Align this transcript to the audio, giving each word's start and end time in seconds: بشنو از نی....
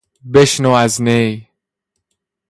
بشنو 0.33 0.69
از 0.71 1.01
نی.... 1.01 1.27